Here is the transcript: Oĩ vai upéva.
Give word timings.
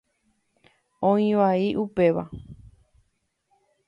Oĩ 1.09 1.27
vai 1.39 1.69
upéva. 1.83 2.23